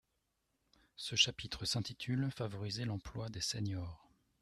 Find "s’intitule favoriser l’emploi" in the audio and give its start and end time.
1.65-3.29